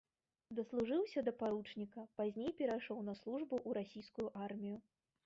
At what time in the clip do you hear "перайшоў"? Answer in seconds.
2.63-2.99